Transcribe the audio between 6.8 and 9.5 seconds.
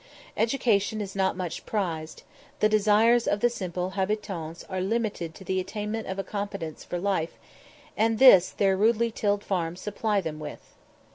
for life, and this their rudely tilled